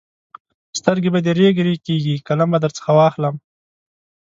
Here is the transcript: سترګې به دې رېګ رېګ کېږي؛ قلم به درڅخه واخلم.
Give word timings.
سترګې 0.79 1.09
به 1.13 1.19
دې 1.25 1.31
رېګ 1.39 1.55
رېګ 1.65 1.79
کېږي؛ 1.87 2.15
قلم 2.27 2.49
به 2.53 2.57
درڅخه 2.63 2.91
واخلم. 2.95 3.35